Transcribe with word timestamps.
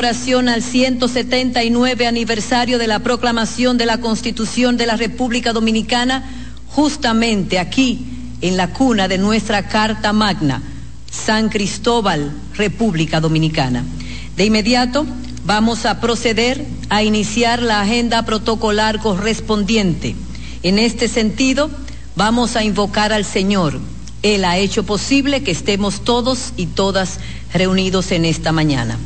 Oración 0.00 0.48
al 0.48 0.60
179 0.60 2.08
aniversario 2.08 2.78
de 2.78 2.88
la 2.88 2.98
proclamación 2.98 3.78
de 3.78 3.86
la 3.86 3.98
Constitución 4.00 4.76
de 4.76 4.86
la 4.86 4.96
República 4.96 5.52
Dominicana, 5.52 6.24
justamente 6.66 7.60
aquí, 7.60 8.04
en 8.40 8.56
la 8.56 8.72
cuna 8.72 9.06
de 9.06 9.18
nuestra 9.18 9.68
Carta 9.68 10.12
Magna, 10.12 10.60
San 11.12 11.48
Cristóbal, 11.48 12.32
República 12.54 13.20
Dominicana. 13.20 13.84
De 14.36 14.44
inmediato 14.44 15.06
vamos 15.44 15.86
a 15.86 16.00
proceder 16.00 16.66
a 16.88 17.04
iniciar 17.04 17.62
la 17.62 17.80
agenda 17.80 18.24
protocolar 18.24 18.98
correspondiente. 18.98 20.16
En 20.64 20.80
este 20.80 21.06
sentido, 21.06 21.70
vamos 22.16 22.56
a 22.56 22.64
invocar 22.64 23.12
al 23.12 23.24
Señor. 23.24 23.78
Él 24.24 24.44
ha 24.44 24.58
hecho 24.58 24.82
posible 24.82 25.44
que 25.44 25.52
estemos 25.52 26.02
todos 26.02 26.52
y 26.56 26.66
todas 26.66 27.20
reunidos 27.52 28.10
en 28.10 28.24
esta 28.24 28.50
mañana. 28.50 28.98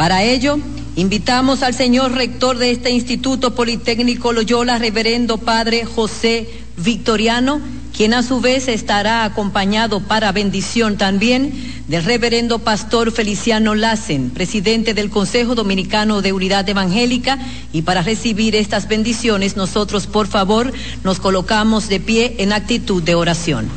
Para 0.00 0.22
ello, 0.22 0.58
invitamos 0.96 1.62
al 1.62 1.74
señor 1.74 2.12
rector 2.12 2.56
de 2.56 2.70
este 2.70 2.90
Instituto 2.90 3.54
Politécnico 3.54 4.32
Loyola, 4.32 4.78
reverendo 4.78 5.36
padre 5.36 5.84
José 5.84 6.48
Victoriano, 6.78 7.60
quien 7.94 8.14
a 8.14 8.22
su 8.22 8.40
vez 8.40 8.68
estará 8.68 9.24
acompañado 9.24 10.00
para 10.00 10.32
bendición 10.32 10.96
también 10.96 11.52
del 11.86 12.02
reverendo 12.02 12.60
pastor 12.60 13.12
Feliciano 13.12 13.74
Lassen, 13.74 14.30
presidente 14.30 14.94
del 14.94 15.10
Consejo 15.10 15.54
Dominicano 15.54 16.22
de 16.22 16.32
Unidad 16.32 16.66
Evangélica, 16.66 17.38
y 17.70 17.82
para 17.82 18.00
recibir 18.00 18.56
estas 18.56 18.88
bendiciones 18.88 19.54
nosotros 19.56 20.06
por 20.06 20.28
favor 20.28 20.72
nos 21.04 21.20
colocamos 21.20 21.90
de 21.90 22.00
pie 22.00 22.36
en 22.38 22.54
actitud 22.54 23.02
de 23.02 23.16
oración. 23.16 23.68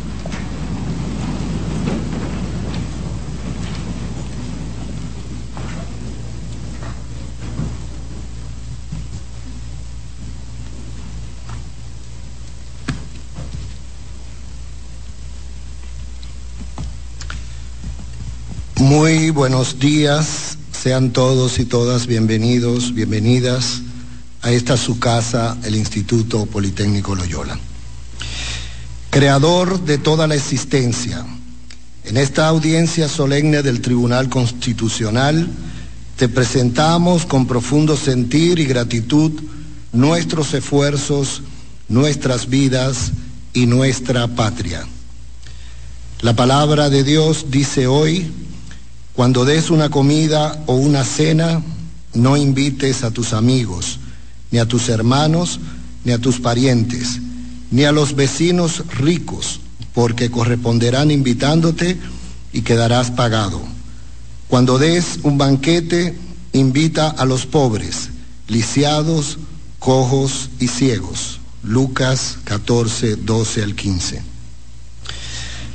Muy 18.83 19.29
buenos 19.29 19.79
días, 19.79 20.57
sean 20.73 21.11
todos 21.11 21.57
y 21.57 21.63
todas 21.63 22.05
bienvenidos, 22.05 22.93
bienvenidas 22.93 23.79
a 24.41 24.51
esta 24.51 24.75
su 24.75 24.99
casa, 24.99 25.57
el 25.63 25.77
Instituto 25.77 26.45
Politécnico 26.45 27.15
Loyola. 27.15 27.57
Creador 29.09 29.79
de 29.85 29.99
toda 29.99 30.27
la 30.27 30.35
existencia, 30.35 31.25
en 32.03 32.17
esta 32.17 32.49
audiencia 32.49 33.07
solemne 33.07 33.63
del 33.63 33.79
Tribunal 33.79 34.27
Constitucional, 34.27 35.47
te 36.17 36.27
presentamos 36.27 37.25
con 37.25 37.47
profundo 37.47 37.95
sentir 37.95 38.59
y 38.59 38.65
gratitud 38.65 39.31
nuestros 39.93 40.53
esfuerzos, 40.53 41.41
nuestras 41.87 42.49
vidas 42.49 43.13
y 43.53 43.65
nuestra 43.65 44.27
patria. 44.27 44.85
La 46.19 46.35
palabra 46.35 46.89
de 46.89 47.05
Dios 47.05 47.45
dice 47.49 47.87
hoy, 47.87 48.29
cuando 49.13 49.45
des 49.45 49.69
una 49.69 49.89
comida 49.89 50.63
o 50.65 50.75
una 50.75 51.03
cena, 51.03 51.61
no 52.13 52.35
invites 52.35 53.03
a 53.03 53.11
tus 53.11 53.33
amigos, 53.33 53.99
ni 54.51 54.59
a 54.59 54.65
tus 54.65 54.89
hermanos, 54.89 55.59
ni 56.03 56.11
a 56.11 56.19
tus 56.19 56.39
parientes, 56.39 57.19
ni 57.71 57.85
a 57.85 57.91
los 57.91 58.15
vecinos 58.15 58.83
ricos, 58.97 59.59
porque 59.93 60.31
corresponderán 60.31 61.11
invitándote 61.11 61.97
y 62.51 62.61
quedarás 62.61 63.11
pagado. 63.11 63.61
Cuando 64.47 64.77
des 64.77 65.19
un 65.23 65.37
banquete, 65.37 66.17
invita 66.51 67.09
a 67.09 67.25
los 67.25 67.45
pobres, 67.45 68.09
lisiados, 68.47 69.37
cojos 69.79 70.49
y 70.59 70.67
ciegos. 70.67 71.39
Lucas 71.63 72.37
14, 72.43 73.15
12 73.17 73.63
al 73.63 73.75
15. 73.75 74.21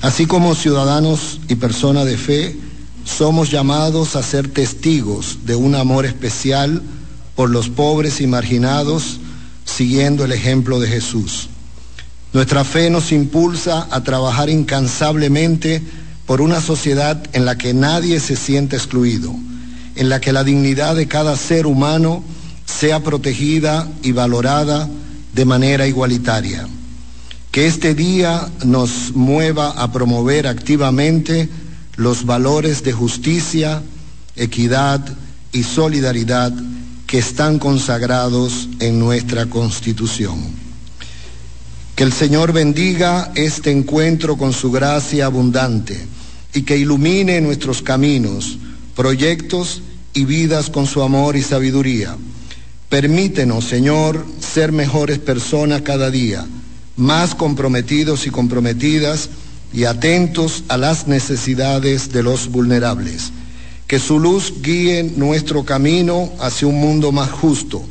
Así 0.02 0.26
como 0.26 0.54
ciudadanos 0.54 1.40
y 1.48 1.54
personas 1.56 2.04
de 2.04 2.16
fe, 2.16 2.56
somos 3.08 3.50
llamados 3.50 4.16
a 4.16 4.22
ser 4.22 4.48
testigos 4.48 5.38
de 5.44 5.56
un 5.56 5.74
amor 5.74 6.04
especial 6.04 6.82
por 7.34 7.50
los 7.50 7.68
pobres 7.68 8.20
y 8.20 8.26
marginados, 8.26 9.18
siguiendo 9.64 10.24
el 10.24 10.32
ejemplo 10.32 10.78
de 10.78 10.88
Jesús. 10.88 11.48
Nuestra 12.32 12.64
fe 12.64 12.90
nos 12.90 13.10
impulsa 13.10 13.88
a 13.90 14.02
trabajar 14.02 14.50
incansablemente 14.50 15.82
por 16.26 16.42
una 16.42 16.60
sociedad 16.60 17.22
en 17.32 17.46
la 17.46 17.56
que 17.56 17.72
nadie 17.72 18.20
se 18.20 18.36
siente 18.36 18.76
excluido, 18.76 19.34
en 19.96 20.08
la 20.10 20.20
que 20.20 20.32
la 20.32 20.44
dignidad 20.44 20.94
de 20.94 21.08
cada 21.08 21.36
ser 21.36 21.66
humano 21.66 22.22
sea 22.66 23.02
protegida 23.02 23.88
y 24.02 24.12
valorada 24.12 24.88
de 25.32 25.44
manera 25.46 25.86
igualitaria. 25.86 26.68
Que 27.50 27.66
este 27.66 27.94
día 27.94 28.48
nos 28.64 29.12
mueva 29.14 29.70
a 29.70 29.90
promover 29.90 30.46
activamente 30.46 31.48
los 31.98 32.24
valores 32.24 32.84
de 32.84 32.92
justicia, 32.92 33.82
equidad 34.36 35.04
y 35.52 35.64
solidaridad 35.64 36.52
que 37.08 37.18
están 37.18 37.58
consagrados 37.58 38.68
en 38.78 39.00
nuestra 39.00 39.46
Constitución. 39.46 40.38
Que 41.96 42.04
el 42.04 42.12
Señor 42.12 42.52
bendiga 42.52 43.32
este 43.34 43.72
encuentro 43.72 44.36
con 44.36 44.52
su 44.52 44.70
gracia 44.70 45.26
abundante 45.26 46.06
y 46.54 46.62
que 46.62 46.78
ilumine 46.78 47.40
nuestros 47.40 47.82
caminos, 47.82 48.58
proyectos 48.94 49.82
y 50.14 50.24
vidas 50.24 50.70
con 50.70 50.86
su 50.86 51.02
amor 51.02 51.34
y 51.34 51.42
sabiduría. 51.42 52.16
Permítenos, 52.88 53.64
Señor, 53.64 54.24
ser 54.38 54.70
mejores 54.70 55.18
personas 55.18 55.82
cada 55.82 56.12
día, 56.12 56.46
más 56.96 57.34
comprometidos 57.34 58.28
y 58.28 58.30
comprometidas 58.30 59.30
y 59.72 59.84
atentos 59.84 60.64
a 60.68 60.76
las 60.76 61.06
necesidades 61.06 62.12
de 62.12 62.22
los 62.22 62.48
vulnerables. 62.48 63.32
Que 63.86 63.98
su 63.98 64.18
luz 64.18 64.54
guíe 64.62 65.02
nuestro 65.02 65.64
camino 65.64 66.30
hacia 66.40 66.68
un 66.68 66.80
mundo 66.80 67.12
más 67.12 67.30
justo, 67.30 67.82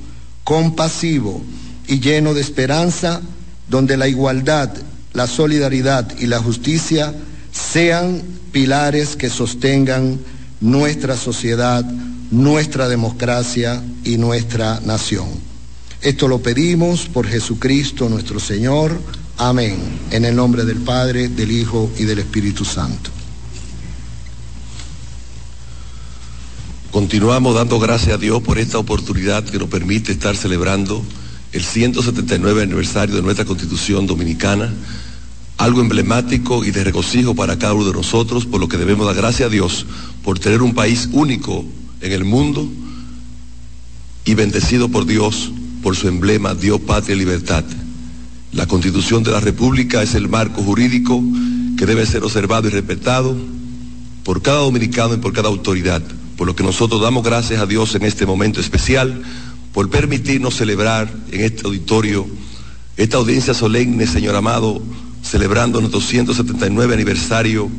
compasivo 0.43 1.41
y 1.87 1.99
lleno 1.99 2.33
de 2.33 2.41
esperanza, 2.41 3.21
donde 3.67 3.97
la 3.97 4.07
igualdad, 4.07 4.69
la 5.13 5.27
solidaridad 5.27 6.17
y 6.19 6.27
la 6.27 6.39
justicia 6.39 7.13
sean 7.51 8.21
pilares 8.51 9.15
que 9.15 9.29
sostengan 9.29 10.19
nuestra 10.61 11.17
sociedad, 11.17 11.83
nuestra 12.31 12.87
democracia 12.87 13.81
y 14.03 14.17
nuestra 14.17 14.79
nación. 14.81 15.27
Esto 16.01 16.27
lo 16.27 16.41
pedimos 16.41 17.07
por 17.07 17.27
Jesucristo 17.27 18.07
nuestro 18.09 18.39
Señor. 18.39 18.97
Amén. 19.37 19.77
En 20.09 20.25
el 20.25 20.35
nombre 20.35 20.65
del 20.65 20.77
Padre, 20.77 21.29
del 21.29 21.51
Hijo 21.51 21.91
y 21.99 22.05
del 22.05 22.19
Espíritu 22.19 22.65
Santo. 22.65 23.11
Continuamos 26.91 27.53
dando 27.53 27.79
gracias 27.79 28.15
a 28.15 28.17
Dios 28.17 28.41
por 28.41 28.57
esta 28.57 28.79
oportunidad 28.79 29.43
que 29.43 29.59
nos 29.59 29.69
permite 29.69 30.11
estar 30.11 30.35
celebrando 30.35 31.03
el 31.51 31.63
179 31.63 32.63
aniversario 32.63 33.15
de 33.15 33.21
nuestra 33.21 33.45
Constitución 33.45 34.07
Dominicana, 34.07 34.73
algo 35.57 35.81
emblemático 35.81 36.65
y 36.65 36.71
de 36.71 36.83
regocijo 36.83 37.35
para 37.35 37.59
cada 37.59 37.75
uno 37.75 37.85
de 37.85 37.93
nosotros, 37.93 38.47
por 38.47 38.59
lo 38.59 38.67
que 38.67 38.77
debemos 38.77 39.05
dar 39.05 39.15
gracias 39.15 39.49
a 39.49 39.51
Dios 39.51 39.85
por 40.23 40.39
tener 40.39 40.63
un 40.63 40.73
país 40.73 41.09
único 41.11 41.63
en 42.01 42.11
el 42.11 42.25
mundo 42.25 42.67
y 44.25 44.33
bendecido 44.33 44.89
por 44.89 45.05
Dios 45.05 45.51
por 45.83 45.95
su 45.95 46.07
emblema 46.07 46.55
Dios, 46.55 46.81
Patria 46.81 47.15
y 47.15 47.19
Libertad. 47.19 47.63
La 48.51 48.65
Constitución 48.65 49.23
de 49.23 49.31
la 49.31 49.39
República 49.39 50.01
es 50.01 50.15
el 50.15 50.29
marco 50.29 50.63
jurídico 50.63 51.21
que 51.77 51.85
debe 51.85 52.05
ser 52.05 52.23
observado 52.23 52.67
y 52.67 52.71
respetado 52.71 53.35
por 54.23 54.41
cada 54.41 54.59
dominicano 54.59 55.13
y 55.13 55.17
por 55.17 55.33
cada 55.33 55.49
autoridad, 55.49 56.01
por 56.37 56.47
lo 56.47 56.55
que 56.55 56.63
nosotros 56.63 57.01
damos 57.01 57.23
gracias 57.23 57.61
a 57.61 57.65
Dios 57.65 57.93
en 57.95 58.03
este 58.03 58.25
momento 58.25 58.59
especial 58.59 59.21
por 59.73 59.89
permitirnos 59.89 60.55
celebrar 60.55 61.13
en 61.31 61.41
este 61.41 61.65
auditorio 61.65 62.25
esta 62.97 63.17
audiencia 63.17 63.53
solemne, 63.53 64.07
Señor 64.07 64.35
amado, 64.35 64.81
celebrando 65.21 65.79
nuestro 65.79 66.01
179 66.01 66.95
aniversario 66.95 67.69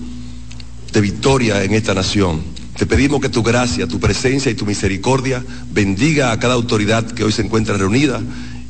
de 0.93 1.01
victoria 1.01 1.65
en 1.65 1.75
esta 1.75 1.93
nación. 1.93 2.41
Te 2.77 2.87
pedimos 2.87 3.21
que 3.21 3.29
tu 3.29 3.43
gracia, 3.43 3.89
tu 3.89 3.99
presencia 3.99 4.53
y 4.53 4.55
tu 4.55 4.65
misericordia 4.65 5.45
bendiga 5.73 6.31
a 6.31 6.39
cada 6.39 6.55
autoridad 6.55 7.05
que 7.05 7.25
hoy 7.25 7.33
se 7.33 7.43
encuentra 7.43 7.77
reunida 7.77 8.23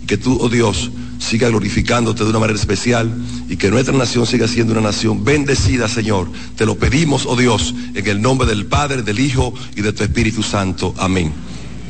y 0.02 0.06
que 0.06 0.16
tú, 0.16 0.38
oh 0.40 0.48
Dios, 0.48 0.90
siga 1.18 1.48
glorificándote 1.48 2.24
de 2.24 2.30
una 2.30 2.38
manera 2.38 2.58
especial 2.58 3.12
y 3.48 3.56
que 3.56 3.70
nuestra 3.70 3.96
nación 3.96 4.26
siga 4.26 4.48
siendo 4.48 4.72
una 4.72 4.82
nación 4.82 5.24
bendecida, 5.24 5.88
Señor. 5.88 6.30
Te 6.56 6.66
lo 6.66 6.78
pedimos, 6.78 7.26
oh 7.26 7.36
Dios, 7.36 7.74
en 7.94 8.06
el 8.06 8.22
nombre 8.22 8.46
del 8.46 8.66
Padre, 8.66 9.02
del 9.02 9.20
Hijo 9.20 9.52
y 9.76 9.82
de 9.82 9.92
tu 9.92 10.04
Espíritu 10.04 10.42
Santo. 10.42 10.94
Amén. 10.98 11.32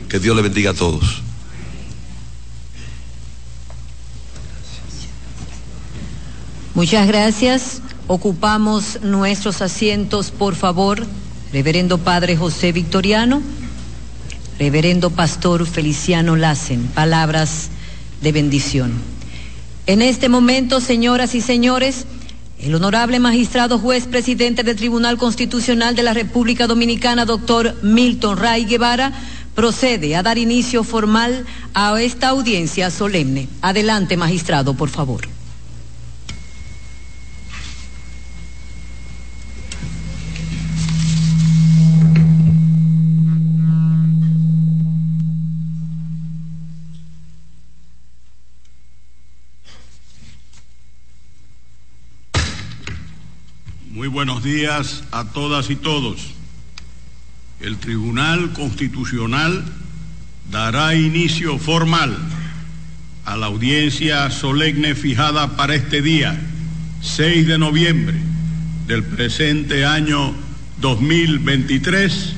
Que 0.09 0.19
Dios 0.19 0.35
le 0.35 0.43
bendiga 0.43 0.71
a 0.71 0.75
todos. 0.75 1.23
Muchas 6.75 7.09
gracias. 7.09 7.83
Ocupamos 8.07 9.01
nuestros 9.03 9.63
asientos, 9.63 10.31
por 10.31 10.55
favor. 10.55 11.05
Reverendo 11.53 11.99
Padre 11.99 12.37
José 12.37 12.73
Victoriano. 12.73 13.43
reverendo 14.59 15.11
pastor 15.11 15.67
Feliciano 15.67 16.35
Lassen, 16.35 16.89
palabras 16.89 17.69
de 18.21 18.33
bendición. 18.33 19.18
En 19.89 20.03
este 20.03 20.29
momento, 20.29 20.83
señoras 20.83 21.35
y 21.35 21.41
señores, 21.41 22.05
el 22.59 22.75
honorable 22.75 23.21
magistrado 23.21 23.79
juez 23.79 24.07
presidente 24.07 24.63
del 24.63 24.77
Tribunal 24.77 25.17
Constitucional 25.17 25.97
de 25.97 26.03
la 26.03 26.13
República 26.13 26.67
Dominicana, 26.67 27.25
doctor 27.25 27.75
Milton 27.83 28.37
Ray 28.37 28.67
Guevara, 28.67 29.15
procede 29.55 30.15
a 30.15 30.23
dar 30.23 30.37
inicio 30.37 30.85
formal 30.85 31.47
a 31.73 31.99
esta 32.03 32.29
audiencia 32.29 32.91
solemne. 32.91 33.49
Adelante, 33.63 34.19
magistrado, 34.19 34.75
por 34.75 34.91
favor. 34.91 35.27
Muy 53.99 54.07
buenos 54.19 54.43
días 54.43 55.05
a 55.13 55.27
todas 55.27 55.71
y 55.71 55.77
todos. 55.77 56.33
El 57.61 57.77
Tribunal 57.77 58.53
Constitucional 58.53 59.63
dará 60.51 60.97
inicio 60.97 61.57
formal 61.57 62.19
a 63.25 63.37
la 63.37 63.47
audiencia 63.47 64.29
solemne 64.33 64.97
fijada 64.97 65.57
para 65.57 65.77
este 65.77 66.03
día, 66.03 66.37
6 67.01 67.47
de 67.47 67.59
noviembre 67.59 68.17
del 68.89 69.05
presente 69.05 69.87
año 69.87 70.35
2023, 70.81 72.33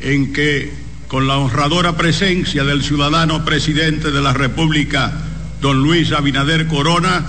en 0.00 0.32
que 0.32 0.72
con 1.06 1.26
la 1.26 1.36
honradora 1.36 1.98
presencia 1.98 2.64
del 2.64 2.82
ciudadano 2.82 3.44
presidente 3.44 4.10
de 4.10 4.22
la 4.22 4.32
República, 4.32 5.12
don 5.60 5.82
Luis 5.82 6.12
Abinader 6.12 6.66
Corona, 6.66 7.26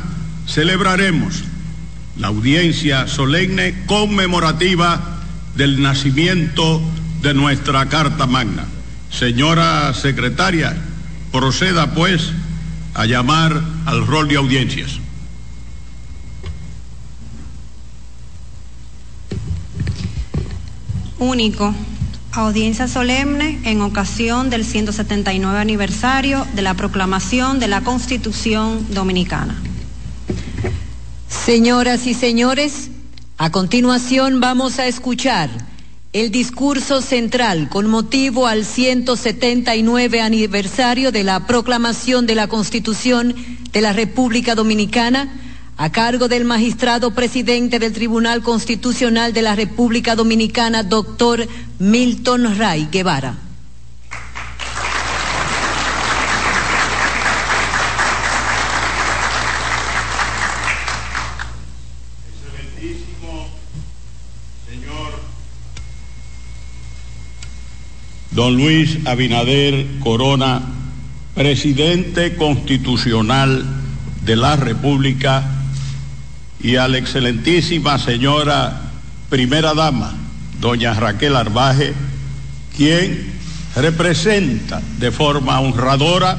celebraremos 0.48 1.44
la 2.17 2.27
audiencia 2.27 3.07
solemne 3.07 3.85
conmemorativa 3.85 5.19
del 5.56 5.81
nacimiento 5.81 6.81
de 7.21 7.33
nuestra 7.33 7.88
Carta 7.88 8.25
Magna. 8.25 8.65
Señora 9.09 9.94
secretaria, 9.94 10.75
proceda 11.31 11.94
pues 11.94 12.31
a 12.94 13.06
llamar 13.06 13.62
al 13.85 14.06
rol 14.06 14.27
de 14.27 14.38
audiencias. 14.38 15.00
Único. 21.19 21.73
Audiencia 22.33 22.89
solemne 22.89 23.59
en 23.63 23.81
ocasión 23.81 24.50
del 24.50 24.65
179 24.65 25.57
aniversario 25.57 26.45
de 26.53 26.62
la 26.62 26.73
proclamación 26.73 27.59
de 27.59 27.69
la 27.69 27.81
Constitución 27.81 28.94
Dominicana. 28.94 29.56
Señoras 31.45 32.07
y 32.07 32.15
señores, 32.15 32.89
a 33.38 33.51
continuación 33.51 34.39
vamos 34.39 34.80
a 34.80 34.88
escuchar 34.88 35.51
el 36.12 36.31
discurso 36.31 37.03
central 37.03 37.69
con 37.69 37.86
motivo 37.88 38.47
al 38.47 38.65
179 38.65 40.21
aniversario 40.21 41.12
de 41.12 41.24
la 41.24 41.45
proclamación 41.45 42.25
de 42.25 42.33
la 42.33 42.47
Constitución 42.47 43.36
de 43.71 43.81
la 43.81 43.94
República 43.94 44.56
Dominicana 44.56 45.31
a 45.77 45.92
cargo 45.92 46.27
del 46.30 46.45
magistrado 46.45 47.12
presidente 47.13 47.77
del 47.77 47.94
Tribunal 47.94 48.41
Constitucional 48.41 49.31
de 49.31 49.44
la 49.44 49.53
República 49.56 50.15
Dominicana, 50.15 50.81
doctor 50.81 51.48
Milton 51.77 52.57
Ray 52.57 52.88
Guevara. 52.91 53.44
Don 68.35 68.57
Luis 68.57 68.99
Abinader 69.05 69.87
Corona, 70.03 70.61
presidente 71.33 72.35
constitucional 72.35 73.65
de 74.25 74.35
la 74.35 74.57
República, 74.57 75.51
y 76.59 76.75
a 76.75 76.87
la 76.89 76.97
excelentísima 76.97 77.97
señora 77.97 78.91
primera 79.29 79.73
dama, 79.73 80.15
doña 80.59 80.93
Raquel 80.93 81.35
Arbaje, 81.35 81.93
quien 82.75 83.33
representa 83.75 84.81
de 84.99 85.11
forma 85.11 85.59
honradora 85.61 86.38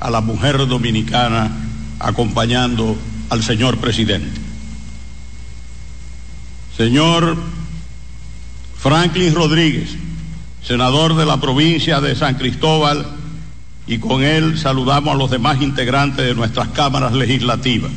a 0.00 0.10
la 0.10 0.20
mujer 0.20 0.66
dominicana 0.66 1.50
acompañando 1.98 2.98
al 3.30 3.42
señor 3.42 3.78
presidente. 3.78 4.38
Señor 6.76 7.36
Franklin 8.78 9.34
Rodríguez, 9.34 9.96
senador 10.62 11.16
de 11.16 11.26
la 11.26 11.40
provincia 11.40 12.00
de 12.00 12.14
San 12.14 12.34
Cristóbal, 12.34 13.06
y 13.86 13.98
con 13.98 14.22
él 14.22 14.58
saludamos 14.58 15.14
a 15.14 15.18
los 15.18 15.30
demás 15.30 15.62
integrantes 15.62 16.26
de 16.26 16.34
nuestras 16.34 16.68
cámaras 16.68 17.12
legislativas. 17.14 17.90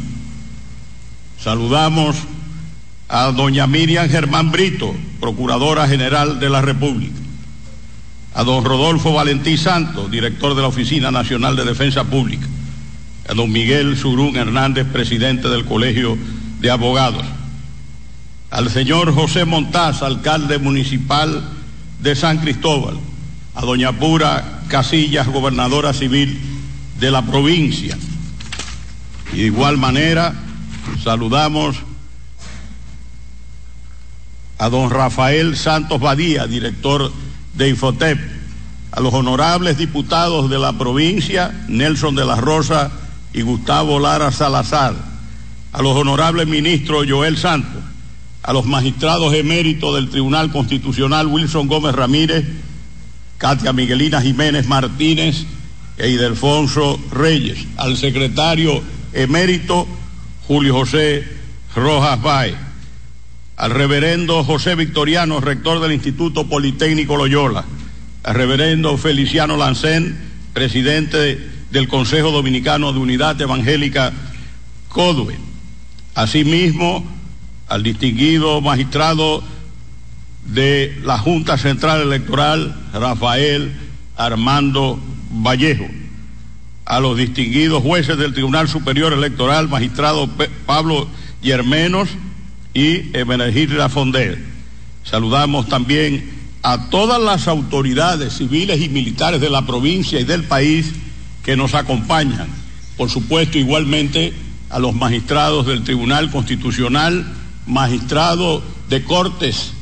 Saludamos 1.37 2.15
a 3.09 3.31
doña 3.31 3.67
Miriam 3.67 4.07
Germán 4.07 4.51
Brito, 4.51 4.95
Procuradora 5.19 5.87
General 5.87 6.39
de 6.39 6.49
la 6.49 6.61
República, 6.61 7.19
a 8.33 8.43
don 8.45 8.63
Rodolfo 8.63 9.11
Valentí 9.11 9.57
Santos, 9.57 10.09
director 10.09 10.55
de 10.55 10.61
la 10.61 10.69
Oficina 10.69 11.11
Nacional 11.11 11.57
de 11.57 11.65
Defensa 11.65 12.05
Pública, 12.05 12.47
a 13.27 13.33
don 13.33 13.51
Miguel 13.51 13.97
Surún 13.97 14.37
Hernández, 14.37 14.87
presidente 14.87 15.49
del 15.49 15.65
Colegio 15.65 16.17
de 16.61 16.71
Abogados, 16.71 17.25
al 18.49 18.69
señor 18.69 19.13
José 19.13 19.43
Montaz, 19.43 20.03
alcalde 20.03 20.57
municipal 20.57 21.43
de 22.01 22.15
San 22.15 22.39
Cristóbal, 22.39 22.97
a 23.55 23.61
doña 23.61 23.91
Pura 23.93 24.61
Casillas, 24.67 25.27
gobernadora 25.27 25.93
civil 25.93 26.39
de 26.99 27.11
la 27.11 27.21
provincia. 27.21 27.97
Y 29.33 29.37
de 29.37 29.45
igual 29.45 29.77
manera 29.77 30.33
saludamos 31.03 31.77
a 34.57 34.69
don 34.69 34.89
Rafael 34.89 35.57
Santos 35.57 35.99
Badía, 35.99 36.47
director 36.47 37.11
de 37.55 37.69
Infotep, 37.69 38.19
a 38.91 38.99
los 38.99 39.13
honorables 39.13 39.77
diputados 39.77 40.49
de 40.49 40.59
la 40.59 40.73
provincia, 40.73 41.65
Nelson 41.67 42.15
de 42.15 42.25
la 42.25 42.35
Rosa 42.35 42.91
y 43.33 43.41
Gustavo 43.41 43.99
Lara 43.99 44.31
Salazar, 44.31 44.93
a 45.71 45.81
los 45.81 45.95
honorables 45.95 46.47
ministros 46.47 47.05
Joel 47.09 47.37
Santos, 47.37 47.80
a 48.43 48.53
los 48.53 48.65
magistrados 48.65 49.33
eméritos 49.33 49.95
del 49.95 50.09
Tribunal 50.09 50.51
Constitucional 50.51 51.27
Wilson 51.27 51.67
Gómez 51.67 51.93
Ramírez, 51.93 52.45
Katia 53.37 53.73
Miguelina 53.73 54.21
Jiménez 54.21 54.67
Martínez 54.67 55.45
e 55.97 56.09
Idelfonso 56.09 56.99
Reyes, 57.11 57.67
al 57.77 57.97
secretario 57.97 58.81
emérito 59.13 59.87
Julio 60.47 60.73
José 60.73 61.27
Rojas 61.75 62.21
Bay, 62.21 62.55
al 63.57 63.71
reverendo 63.71 64.43
José 64.43 64.75
Victoriano, 64.75 65.39
rector 65.39 65.79
del 65.79 65.91
Instituto 65.91 66.47
Politécnico 66.47 67.15
Loyola, 67.15 67.63
al 68.23 68.35
reverendo 68.35 68.97
Feliciano 68.97 69.55
Lancén, 69.57 70.17
presidente 70.53 71.39
del 71.69 71.87
Consejo 71.87 72.31
Dominicano 72.31 72.91
de 72.91 72.99
Unidad 72.99 73.39
Evangélica 73.39 74.11
CODUE. 74.89 75.37
Asimismo, 76.15 77.20
al 77.71 77.83
distinguido 77.83 78.59
magistrado 78.59 79.41
de 80.47 80.99
la 81.05 81.17
Junta 81.17 81.57
Central 81.57 82.01
Electoral, 82.01 82.75
Rafael 82.91 83.71
Armando 84.17 84.99
Vallejo, 85.31 85.87
a 86.83 86.99
los 86.99 87.15
distinguidos 87.17 87.81
jueces 87.81 88.17
del 88.17 88.33
Tribunal 88.33 88.67
Superior 88.67 89.13
Electoral, 89.13 89.69
magistrado 89.69 90.29
Pablo 90.65 91.07
Yermenos 91.41 92.09
y 92.73 93.17
Emenegilda 93.17 93.87
Fonder. 93.87 94.37
Saludamos 95.05 95.69
también 95.69 96.29
a 96.63 96.89
todas 96.89 97.21
las 97.21 97.47
autoridades 97.47 98.33
civiles 98.33 98.81
y 98.81 98.89
militares 98.89 99.39
de 99.39 99.49
la 99.49 99.65
provincia 99.65 100.19
y 100.19 100.25
del 100.25 100.43
país 100.43 100.91
que 101.41 101.55
nos 101.55 101.73
acompañan. 101.73 102.49
Por 102.97 103.09
supuesto, 103.09 103.57
igualmente 103.57 104.33
a 104.69 104.77
los 104.77 104.93
magistrados 104.93 105.65
del 105.67 105.85
Tribunal 105.85 106.29
Constitucional, 106.31 107.37
magistrado 107.65 108.61
de 108.89 109.03
cortes, 109.03 109.73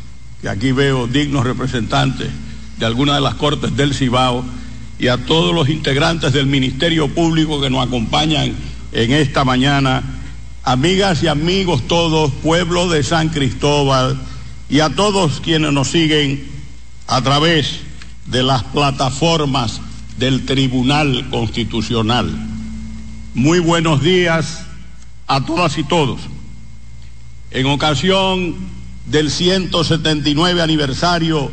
que 0.42 0.50
aquí 0.50 0.72
veo 0.72 1.08
dignos 1.08 1.44
representantes 1.44 2.30
de 2.78 2.86
algunas 2.86 3.16
de 3.16 3.22
las 3.22 3.36
cortes 3.36 3.76
del 3.76 3.94
Cibao, 3.94 4.44
y 5.00 5.08
a 5.08 5.18
todos 5.26 5.56
los 5.56 5.70
integrantes 5.70 6.34
del 6.34 6.46
Ministerio 6.46 7.08
Público 7.08 7.62
que 7.62 7.70
nos 7.70 7.88
acompañan 7.88 8.54
en 8.92 9.12
esta 9.12 9.46
mañana, 9.46 10.04
amigas 10.64 11.24
y 11.24 11.28
amigos 11.28 11.88
todos, 11.88 12.32
pueblo 12.44 12.90
de 12.90 13.04
San 13.04 13.30
Cristóbal, 13.30 14.20
y 14.70 14.82
a 14.82 14.90
todos 14.90 15.40
quienes 15.40 15.74
nos 15.74 15.90
siguen 15.90 16.46
a 17.08 17.22
través 17.22 17.80
de 18.28 18.44
las 18.44 18.64
plataformas 18.64 19.82
del 20.18 20.46
Tribunal 20.46 21.30
Constitucional. 21.30 22.30
Muy 23.34 23.60
buenos 23.60 24.02
días 24.02 24.66
a 25.28 25.46
todas 25.46 25.78
y 25.78 25.84
todos. 25.84 26.20
En 27.52 27.66
ocasión 27.66 28.56
del 29.08 29.32
179 29.32 30.62
aniversario 30.62 31.52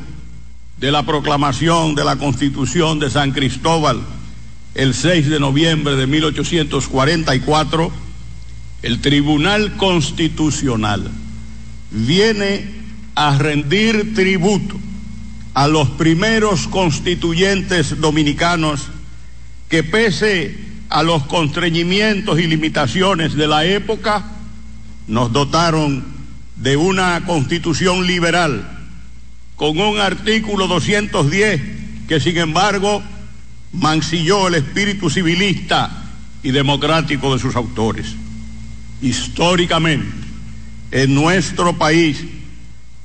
de 0.78 0.92
la 0.92 1.04
proclamación 1.04 1.94
de 1.94 2.04
la 2.04 2.16
Constitución 2.16 2.98
de 2.98 3.08
San 3.08 3.32
Cristóbal, 3.32 4.02
el 4.74 4.92
6 4.92 5.30
de 5.30 5.40
noviembre 5.40 5.96
de 5.96 6.06
1844, 6.06 7.90
el 8.82 9.00
Tribunal 9.00 9.78
Constitucional 9.78 11.10
viene 11.90 12.66
a 13.14 13.38
rendir 13.38 14.14
tributo 14.14 14.76
a 15.54 15.66
los 15.66 15.88
primeros 15.88 16.68
constituyentes 16.68 17.98
dominicanos 18.02 18.82
que 19.70 19.82
pese 19.82 20.58
a 20.90 21.02
los 21.02 21.24
constreñimientos 21.24 22.38
y 22.38 22.46
limitaciones 22.46 23.34
de 23.34 23.46
la 23.46 23.64
época, 23.64 24.35
nos 25.06 25.32
dotaron 25.32 26.04
de 26.56 26.76
una 26.76 27.24
constitución 27.24 28.06
liberal 28.06 28.66
con 29.56 29.78
un 29.78 29.98
artículo 29.98 30.66
210 30.66 31.60
que 32.08 32.20
sin 32.20 32.36
embargo 32.38 33.02
mancilló 33.72 34.48
el 34.48 34.54
espíritu 34.56 35.10
civilista 35.10 36.04
y 36.42 36.50
democrático 36.50 37.34
de 37.34 37.40
sus 37.40 37.56
autores. 37.56 38.14
Históricamente, 39.02 40.06
en 40.90 41.14
nuestro 41.14 41.76
país, 41.76 42.24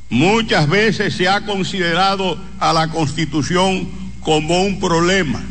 muchas 0.09 0.69
veces 0.69 1.15
se 1.15 1.27
ha 1.27 1.45
considerado 1.45 2.37
a 2.59 2.73
la 2.73 2.89
constitución 2.89 3.89
como 4.21 4.63
un 4.63 4.79
problema, 4.79 5.41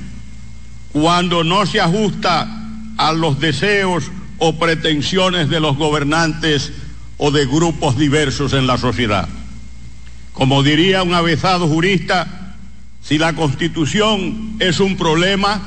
cuando 0.93 1.45
no 1.45 1.67
se 1.67 1.81
ajusta 1.81 2.49
a 2.97 3.13
los 3.13 3.41
deseos 3.41 4.11
o 4.41 4.59
pretensiones 4.59 5.49
de 5.49 5.61
los 5.61 5.77
gobernantes 5.77 6.73
o 7.19 7.31
de 7.31 7.47
grupos 7.47 7.97
diversos 7.97 8.55
en 8.55 8.67
la 8.67 8.79
sociedad. 8.79 9.29
Como 10.33 10.63
diría 10.63 11.03
un 11.03 11.15
avezado 11.15 11.69
jurista, 11.69 12.57
si 13.03 13.19
la 13.19 13.35
constitución 13.35 14.57
es 14.59 14.81
un 14.81 14.97
problema, 14.97 15.61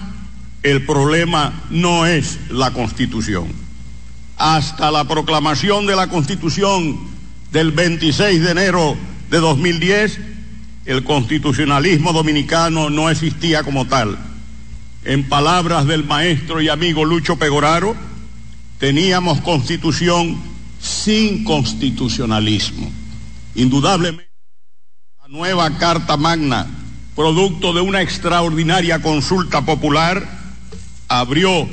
el 0.63 0.85
problema 0.85 1.53
no 1.69 2.07
es 2.07 2.39
la 2.49 2.71
constitución. 2.71 3.47
Hasta 4.37 4.89
la 4.89 5.07
proclamación 5.07 5.85
de 5.85 5.95
la 5.95 6.07
constitución 6.07 6.99
del 7.51 7.71
26 7.71 8.41
de 8.41 8.51
enero 8.51 8.97
de 9.29 9.37
2010, 9.37 10.19
el 10.85 11.03
constitucionalismo 11.03 12.11
dominicano 12.11 12.89
no 12.89 13.11
existía 13.11 13.61
como 13.61 13.85
tal. 13.85 14.17
En 15.05 15.29
palabras 15.29 15.85
del 15.85 16.03
maestro 16.03 16.61
y 16.61 16.69
amigo 16.69 17.05
Lucho 17.05 17.37
Pegoraro, 17.37 17.95
teníamos 18.79 19.41
constitución 19.41 20.37
sin 20.79 21.43
constitucionalismo. 21.43 22.91
Indudablemente, 23.55 24.29
la 25.21 25.27
nueva 25.27 25.77
Carta 25.77 26.17
Magna, 26.17 26.67
producto 27.15 27.73
de 27.73 27.81
una 27.81 28.01
extraordinaria 28.01 29.01
consulta 29.01 29.61
popular, 29.65 30.27
abrió 31.07 31.67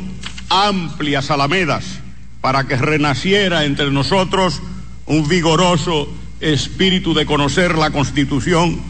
amplias 0.48 1.30
alamedas 1.30 1.84
para 2.40 2.66
que 2.66 2.76
renaciera 2.76 3.64
entre 3.64 3.90
nosotros 3.90 4.62
un 5.06 5.28
vigoroso 5.28 6.08
espíritu 6.40 7.14
de 7.14 7.26
conocer 7.26 7.76
la 7.76 7.90
Constitución, 7.90 8.80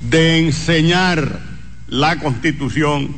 de 0.00 0.38
enseñar 0.38 1.40
la 1.88 2.18
Constitución 2.18 3.14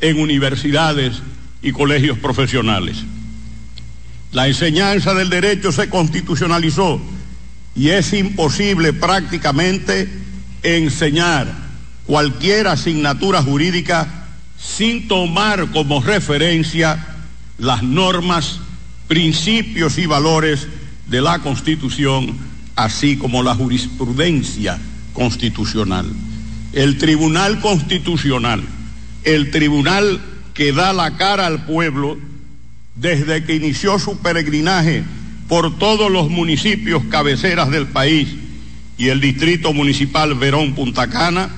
en 0.00 0.20
universidades 0.20 1.22
y 1.62 1.72
colegios 1.72 2.18
profesionales. 2.18 3.04
La 4.32 4.46
enseñanza 4.46 5.14
del 5.14 5.30
derecho 5.30 5.72
se 5.72 5.88
constitucionalizó 5.88 7.00
y 7.74 7.90
es 7.90 8.12
imposible 8.12 8.92
prácticamente 8.92 10.08
enseñar 10.62 11.52
cualquier 12.06 12.66
asignatura 12.66 13.42
jurídica 13.42 14.26
sin 14.58 15.08
tomar 15.08 15.70
como 15.70 16.02
referencia 16.02 17.06
las 17.58 17.82
normas, 17.82 18.60
principios 19.06 19.98
y 19.98 20.06
valores 20.06 20.66
de 21.06 21.20
la 21.22 21.38
Constitución, 21.38 22.36
así 22.76 23.16
como 23.16 23.42
la 23.42 23.54
jurisprudencia 23.54 24.78
constitucional. 25.12 26.06
El 26.72 26.98
Tribunal 26.98 27.60
Constitucional, 27.60 28.62
el 29.24 29.50
tribunal 29.50 30.20
que 30.54 30.72
da 30.72 30.92
la 30.92 31.16
cara 31.16 31.46
al 31.46 31.64
pueblo, 31.64 32.18
desde 33.00 33.44
que 33.44 33.54
inició 33.54 33.98
su 33.98 34.18
peregrinaje 34.18 35.04
por 35.48 35.78
todos 35.78 36.10
los 36.10 36.28
municipios 36.28 37.04
cabeceras 37.04 37.70
del 37.70 37.86
país 37.86 38.28
y 38.98 39.08
el 39.08 39.20
distrito 39.20 39.72
municipal 39.72 40.34
Verón 40.34 40.74
Punta 40.74 41.08
Cana, 41.08 41.48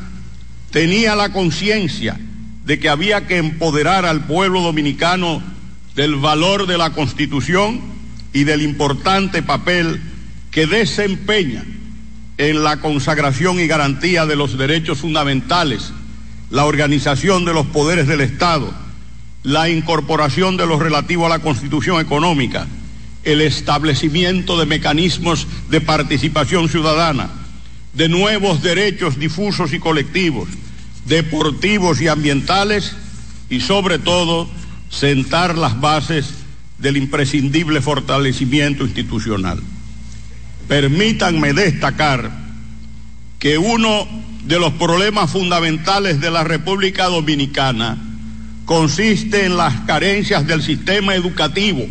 tenía 0.70 1.16
la 1.16 1.32
conciencia 1.32 2.18
de 2.64 2.78
que 2.78 2.88
había 2.88 3.26
que 3.26 3.38
empoderar 3.38 4.04
al 4.04 4.26
pueblo 4.26 4.60
dominicano 4.60 5.42
del 5.96 6.16
valor 6.16 6.66
de 6.66 6.78
la 6.78 6.90
Constitución 6.90 7.80
y 8.32 8.44
del 8.44 8.62
importante 8.62 9.42
papel 9.42 10.00
que 10.50 10.66
desempeña 10.66 11.64
en 12.38 12.62
la 12.62 12.80
consagración 12.80 13.58
y 13.58 13.66
garantía 13.66 14.26
de 14.26 14.36
los 14.36 14.56
derechos 14.56 14.98
fundamentales, 14.98 15.92
la 16.50 16.64
organización 16.64 17.44
de 17.44 17.54
los 17.54 17.66
poderes 17.66 18.06
del 18.06 18.20
Estado, 18.20 18.72
la 19.42 19.68
incorporación 19.68 20.56
de 20.56 20.66
lo 20.66 20.78
relativo 20.78 21.26
a 21.26 21.30
la 21.30 21.38
constitución 21.38 22.00
económica, 22.00 22.66
el 23.22 23.40
establecimiento 23.40 24.58
de 24.58 24.66
mecanismos 24.66 25.46
de 25.68 25.80
participación 25.80 26.68
ciudadana, 26.68 27.30
de 27.94 28.08
nuevos 28.08 28.62
derechos 28.62 29.18
difusos 29.18 29.72
y 29.72 29.78
colectivos, 29.78 30.48
deportivos 31.06 32.00
y 32.00 32.08
ambientales, 32.08 32.94
y 33.48 33.60
sobre 33.60 33.98
todo 33.98 34.48
sentar 34.90 35.58
las 35.58 35.80
bases 35.80 36.34
del 36.78 36.96
imprescindible 36.96 37.80
fortalecimiento 37.80 38.84
institucional. 38.84 39.60
Permítanme 40.68 41.52
destacar 41.52 42.30
que 43.38 43.58
uno 43.58 44.06
de 44.44 44.58
los 44.58 44.72
problemas 44.74 45.30
fundamentales 45.30 46.20
de 46.20 46.30
la 46.30 46.44
República 46.44 47.06
Dominicana 47.06 48.09
consiste 48.70 49.46
en 49.46 49.56
las 49.56 49.80
carencias 49.80 50.46
del 50.46 50.62
sistema 50.62 51.16
educativo 51.16 51.84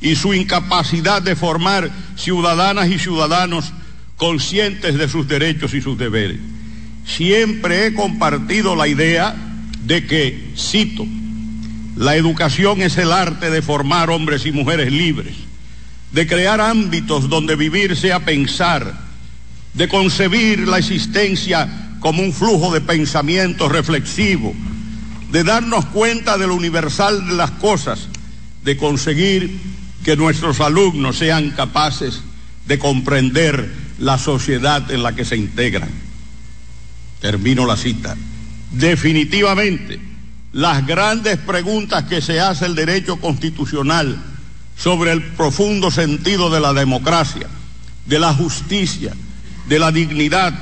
y 0.00 0.16
su 0.16 0.32
incapacidad 0.32 1.20
de 1.20 1.36
formar 1.36 1.90
ciudadanas 2.16 2.88
y 2.88 2.98
ciudadanos 2.98 3.74
conscientes 4.16 4.96
de 4.96 5.10
sus 5.10 5.28
derechos 5.28 5.74
y 5.74 5.82
sus 5.82 5.98
deberes. 5.98 6.38
Siempre 7.04 7.84
he 7.84 7.92
compartido 7.92 8.74
la 8.74 8.88
idea 8.88 9.36
de 9.82 10.06
que, 10.06 10.52
cito, 10.56 11.06
la 11.96 12.16
educación 12.16 12.80
es 12.80 12.96
el 12.96 13.12
arte 13.12 13.50
de 13.50 13.60
formar 13.60 14.08
hombres 14.08 14.46
y 14.46 14.52
mujeres 14.52 14.90
libres, 14.90 15.34
de 16.12 16.26
crear 16.26 16.62
ámbitos 16.62 17.28
donde 17.28 17.56
vivir 17.56 17.94
sea 17.94 18.20
pensar, 18.20 19.00
de 19.74 19.86
concebir 19.86 20.66
la 20.66 20.78
existencia 20.78 21.68
como 22.00 22.22
un 22.22 22.32
flujo 22.32 22.72
de 22.72 22.80
pensamiento 22.80 23.68
reflexivo, 23.68 24.54
de 25.30 25.44
darnos 25.44 25.86
cuenta 25.86 26.38
de 26.38 26.46
lo 26.46 26.54
universal 26.54 27.26
de 27.26 27.34
las 27.34 27.50
cosas, 27.52 28.08
de 28.62 28.76
conseguir 28.76 29.58
que 30.04 30.16
nuestros 30.16 30.60
alumnos 30.60 31.18
sean 31.18 31.50
capaces 31.50 32.20
de 32.66 32.78
comprender 32.78 33.72
la 33.98 34.18
sociedad 34.18 34.90
en 34.90 35.02
la 35.02 35.14
que 35.14 35.24
se 35.24 35.36
integran. 35.36 35.90
Termino 37.20 37.66
la 37.66 37.76
cita. 37.76 38.16
Definitivamente, 38.70 39.98
las 40.52 40.86
grandes 40.86 41.38
preguntas 41.38 42.04
que 42.04 42.20
se 42.20 42.40
hace 42.40 42.66
el 42.66 42.74
derecho 42.74 43.16
constitucional 43.16 44.16
sobre 44.76 45.12
el 45.12 45.22
profundo 45.22 45.90
sentido 45.90 46.50
de 46.50 46.60
la 46.60 46.72
democracia, 46.72 47.48
de 48.04 48.18
la 48.18 48.34
justicia, 48.34 49.14
de 49.68 49.78
la 49.78 49.90
dignidad 49.90 50.54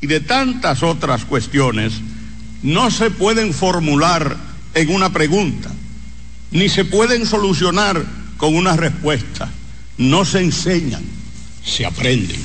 y 0.00 0.06
de 0.06 0.20
tantas 0.20 0.82
otras 0.82 1.24
cuestiones, 1.24 1.94
no 2.64 2.90
se 2.90 3.10
pueden 3.10 3.52
formular 3.52 4.36
en 4.72 4.88
una 4.88 5.12
pregunta, 5.12 5.70
ni 6.50 6.70
se 6.70 6.86
pueden 6.86 7.26
solucionar 7.26 8.02
con 8.38 8.56
una 8.56 8.74
respuesta. 8.74 9.50
No 9.98 10.24
se 10.24 10.40
enseñan, 10.40 11.04
se 11.62 11.84
aprenden. 11.84 12.40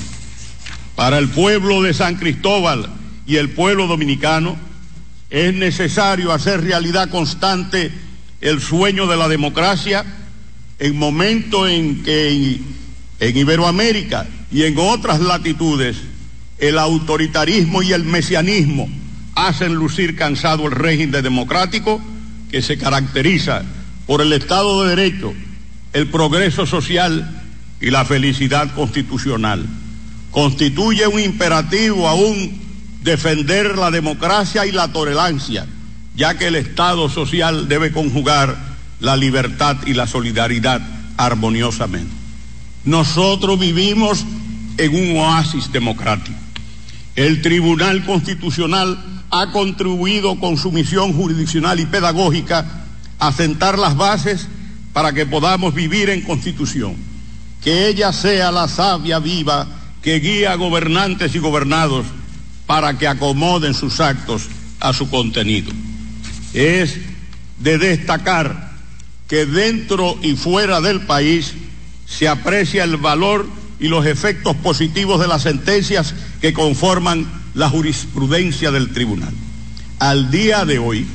Para 0.94 1.16
el 1.16 1.30
pueblo 1.30 1.82
de 1.82 1.94
San 1.94 2.16
Cristóbal 2.16 2.86
y 3.26 3.36
el 3.36 3.48
pueblo 3.48 3.86
dominicano 3.86 4.58
es 5.30 5.54
necesario 5.54 6.32
hacer 6.32 6.62
realidad 6.62 7.08
constante 7.08 7.90
el 8.42 8.60
sueño 8.60 9.06
de 9.06 9.16
la 9.16 9.26
democracia 9.26 10.04
en 10.78 10.98
momentos 10.98 11.70
en 11.70 12.02
que 12.02 12.60
en 13.20 13.36
Iberoamérica 13.36 14.26
y 14.52 14.64
en 14.64 14.76
otras 14.78 15.20
latitudes 15.20 15.96
el 16.58 16.78
autoritarismo 16.78 17.82
y 17.82 17.94
el 17.94 18.04
mesianismo 18.04 18.88
hacen 19.34 19.74
lucir 19.74 20.16
cansado 20.16 20.66
el 20.66 20.72
régimen 20.72 21.22
democrático 21.22 22.00
que 22.50 22.62
se 22.62 22.78
caracteriza 22.78 23.62
por 24.06 24.20
el 24.20 24.32
Estado 24.32 24.82
de 24.82 24.96
Derecho, 24.96 25.32
el 25.92 26.08
progreso 26.08 26.66
social 26.66 27.42
y 27.80 27.90
la 27.90 28.04
felicidad 28.04 28.74
constitucional. 28.74 29.64
Constituye 30.30 31.06
un 31.06 31.20
imperativo 31.20 32.08
aún 32.08 32.60
defender 33.02 33.78
la 33.78 33.90
democracia 33.90 34.66
y 34.66 34.72
la 34.72 34.88
tolerancia, 34.88 35.66
ya 36.14 36.36
que 36.36 36.48
el 36.48 36.56
Estado 36.56 37.08
social 37.08 37.68
debe 37.68 37.92
conjugar 37.92 38.56
la 39.00 39.16
libertad 39.16 39.76
y 39.86 39.94
la 39.94 40.06
solidaridad 40.06 40.80
armoniosamente. 41.16 42.12
Nosotros 42.84 43.58
vivimos 43.58 44.24
en 44.76 44.94
un 44.94 45.18
oasis 45.18 45.70
democrático. 45.72 46.38
El 47.16 47.42
Tribunal 47.42 48.04
Constitucional 48.04 48.98
ha 49.30 49.52
contribuido 49.52 50.38
con 50.38 50.56
su 50.56 50.72
misión 50.72 51.12
jurisdiccional 51.12 51.80
y 51.80 51.86
pedagógica 51.86 52.84
a 53.18 53.32
sentar 53.32 53.78
las 53.78 53.96
bases 53.96 54.48
para 54.92 55.12
que 55.12 55.26
podamos 55.26 55.74
vivir 55.74 56.10
en 56.10 56.22
constitución. 56.22 56.96
Que 57.62 57.88
ella 57.88 58.12
sea 58.12 58.50
la 58.50 58.66
savia 58.68 59.18
viva 59.18 59.66
que 60.02 60.18
guía 60.18 60.52
a 60.52 60.56
gobernantes 60.56 61.34
y 61.34 61.38
gobernados 61.38 62.06
para 62.66 62.98
que 62.98 63.06
acomoden 63.06 63.74
sus 63.74 64.00
actos 64.00 64.48
a 64.80 64.92
su 64.92 65.10
contenido. 65.10 65.70
Es 66.54 66.98
de 67.58 67.78
destacar 67.78 68.72
que 69.28 69.46
dentro 69.46 70.18
y 70.22 70.34
fuera 70.34 70.80
del 70.80 71.02
país 71.02 71.54
se 72.06 72.26
aprecia 72.26 72.84
el 72.84 72.96
valor 72.96 73.46
y 73.78 73.88
los 73.88 74.06
efectos 74.06 74.56
positivos 74.56 75.20
de 75.20 75.28
las 75.28 75.42
sentencias 75.42 76.14
que 76.40 76.52
conforman 76.52 77.39
la 77.60 77.68
jurisprudencia 77.68 78.70
del 78.70 78.90
tribunal. 78.90 79.34
Al 79.98 80.30
día 80.30 80.64
de 80.64 80.78
hoy 80.78 81.06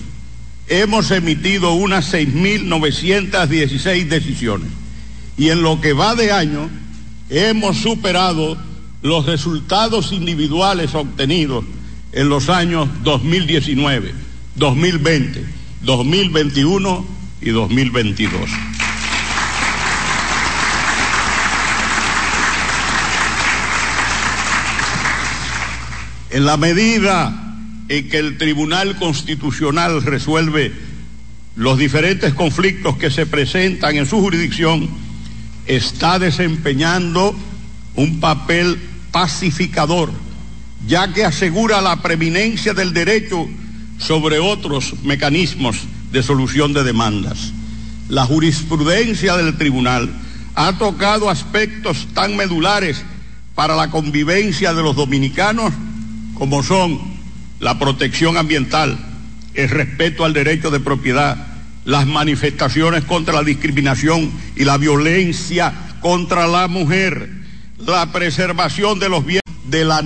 hemos 0.67 1.09
emitido 1.09 1.73
unas 1.73 2.13
6.916 2.13 4.07
decisiones 4.07 4.69
y 5.37 5.49
en 5.49 5.63
lo 5.63 5.81
que 5.81 5.93
va 5.93 6.13
de 6.13 6.31
año 6.31 6.69
hemos 7.31 7.77
superado 7.77 8.57
los 9.01 9.25
resultados 9.25 10.11
individuales 10.11 10.93
obtenidos 10.93 11.65
en 12.11 12.29
los 12.29 12.49
años 12.49 12.89
2019, 13.03 14.13
2020, 14.55 15.45
2021 15.81 17.05
y 17.41 17.49
2022. 17.49 18.74
En 26.35 26.43
la 26.43 26.57
medida 26.57 27.33
en 27.87 28.09
que 28.09 28.17
el 28.17 28.37
Tribunal 28.37 28.97
Constitucional 28.97 30.03
resuelve 30.03 30.73
los 31.55 31.77
diferentes 31.77 32.33
conflictos 32.33 32.97
que 32.97 33.09
se 33.09 33.25
presentan 33.25 33.95
en 33.95 34.05
su 34.05 34.19
jurisdicción, 34.19 34.89
está 35.65 36.19
desempeñando 36.19 37.33
un 37.95 38.19
papel 38.19 38.77
pacificador, 39.11 40.11
ya 40.85 41.13
que 41.13 41.23
asegura 41.23 41.79
la 41.79 42.01
preeminencia 42.01 42.73
del 42.73 42.91
derecho 42.91 43.47
sobre 43.97 44.37
otros 44.37 44.93
mecanismos 45.05 45.77
de 46.11 46.21
solución 46.21 46.73
de 46.73 46.83
demandas. 46.83 47.53
La 48.09 48.25
jurisprudencia 48.25 49.37
del 49.37 49.57
tribunal 49.57 50.09
ha 50.55 50.77
tocado 50.77 51.29
aspectos 51.29 52.09
tan 52.13 52.35
medulares 52.35 53.05
para 53.55 53.77
la 53.77 53.89
convivencia 53.89 54.73
de 54.73 54.83
los 54.83 54.97
dominicanos 54.97 55.71
como 56.35 56.63
son 56.63 56.99
la 57.59 57.79
protección 57.79 58.37
ambiental, 58.37 58.97
el 59.53 59.69
respeto 59.69 60.25
al 60.25 60.33
derecho 60.33 60.69
de 60.69 60.79
propiedad, 60.79 61.47
las 61.85 62.05
manifestaciones 62.05 63.03
contra 63.05 63.33
la 63.33 63.43
discriminación 63.43 64.31
y 64.55 64.65
la 64.65 64.77
violencia 64.77 65.73
contra 66.01 66.47
la 66.47 66.67
mujer, 66.67 67.29
la 67.79 68.11
preservación 68.11 68.99
de 68.99 69.09
los 69.09 69.25
bienes 69.25 69.41
de 69.65 69.85
la 69.85 70.01